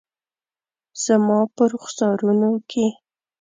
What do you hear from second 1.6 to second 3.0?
رخسارونو کې